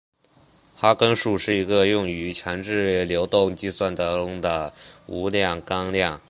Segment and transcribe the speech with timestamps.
[0.75, 4.73] 哈根数是一个用于强制流动计算中的
[5.05, 6.19] 无量纲量。